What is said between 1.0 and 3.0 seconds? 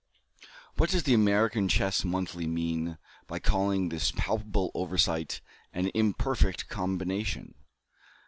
the American Chess Monthly mean